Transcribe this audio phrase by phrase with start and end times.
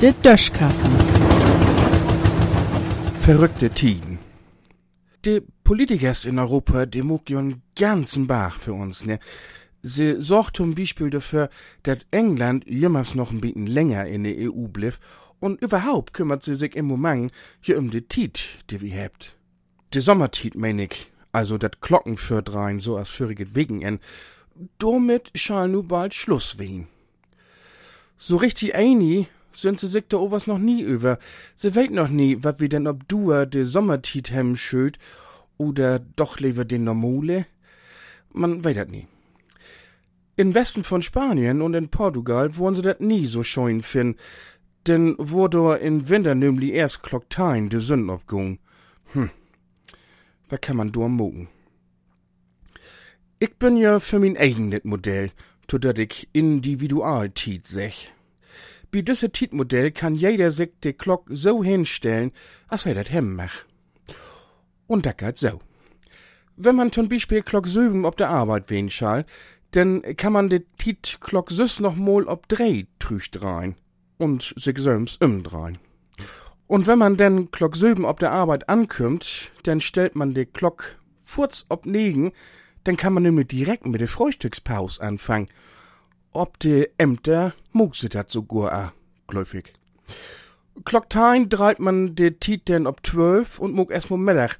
[0.00, 0.90] Der Döschkassen.
[3.20, 4.18] Verrückte Tiden.
[5.26, 9.20] Die Politikers in Europa, die einen ganzen Bach für uns, ne?
[9.82, 11.50] Sie sorgt zum Beispiel dafür,
[11.82, 14.94] dass England jemals noch ein bisschen länger in der EU blieb
[15.38, 17.30] und überhaupt kümmert sie sich im Moment
[17.60, 18.40] hier um die Tiet,
[18.70, 19.36] die wir habt.
[19.92, 24.00] Die Sommertiet, mein ich, also dat Glockenführt rein, so als wegen en.
[24.78, 26.88] Damit schall nu bald Schluss wehen.
[28.18, 31.18] So richtig einig sind sie sich da owas noch nie über.
[31.56, 34.98] Sie weet noch nie, wat wir denn ob du de Sommertiet hem schöd
[35.58, 37.46] oder doch lieber den Normole.
[38.32, 39.06] Man weet dat nie.
[40.36, 44.18] In Westen von Spanien und in Portugal wollen sie dat nie so scheuen finden,
[44.86, 48.58] denn do in Winter nämlich erst Klocktein de Sünden abgehen.
[49.12, 49.30] Hm,
[50.48, 51.48] was kann man do mogen?
[53.38, 55.30] Ich bin ja für mein eigenes Modell,
[55.66, 58.12] to dat ich Individualtiet sech.
[58.92, 62.32] Bei düsse Tietmodell kann jeder sich de Glock so hinstellen,
[62.68, 63.64] als er dat hem mach.
[64.86, 65.60] Und dat geht so.
[66.56, 69.24] Wenn man zum Beispiel Glock süben ob der Arbeit wen schall,
[69.70, 73.76] dann kann man de Tiet Glock süß noch mal ob drei trücht rein
[74.18, 75.78] und sich selbst umdrehen.
[76.66, 80.98] Und wenn man denn Glock süben ob der Arbeit ankommt, dann stellt man de Glock
[81.22, 82.32] furz ob negen,
[82.84, 85.46] dann kann man nämlich direkt mit der Frühstückspause anfangen.
[86.32, 88.92] Ob de Ämter mug sie dat sogar a,
[89.26, 89.72] gläufig.
[90.84, 94.58] Klocktein dreht man de Tiet denn ob zwölf und mug erst mal Mittag.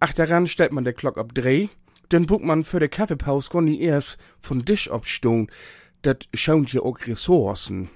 [0.00, 1.68] Ach, daran stellt man de Glock ob drei,
[2.08, 5.50] dann bucht man für de Kaffeepause gar nie erst von Tisch abstehen.
[6.00, 7.90] Dat schaunt ja auch Ressourcen.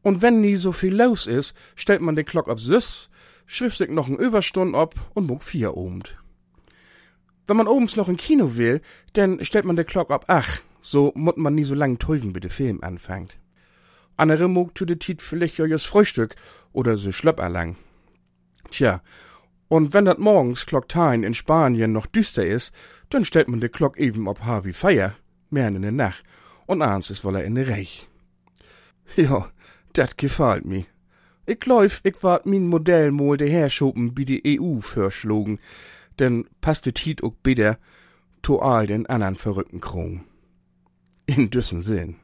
[0.00, 3.10] Und wenn nie so viel los ist, stellt man de Glock ob süß,
[3.46, 6.16] schrift sich noch ein Überstunden ab und mug vier ohmt.
[7.46, 8.80] Wenn man obens noch ein Kino will,
[9.12, 12.42] dann stellt man de Glock ab ach, so mut man nie so lang täufen, bis
[12.42, 13.36] de Film anfängt.
[14.16, 16.36] Andere mug tu de Tit vielleicht ja jas Frühstück
[16.72, 17.76] oder se schlöpper lang.
[18.70, 19.00] Tja,
[19.68, 22.72] und wenn dat morgens Klocktein in Spanien noch düster ist,
[23.08, 25.14] dann stellt man de Glock eben ob Haar wie Feier,
[25.50, 26.22] mehr in der Nacht,
[26.66, 28.06] und abends ist wohl er in der Reich.
[29.16, 29.50] Ja,
[29.94, 30.86] dat gefällt mi.
[31.46, 35.58] Ich glaub, ich wart min Modell mol de herschoben bi die EU verschlogen,
[36.18, 37.78] denn passt de Tit ook bitter
[38.42, 40.24] to all den andern verrückten Kron.
[41.26, 42.21] In düssen Sinn.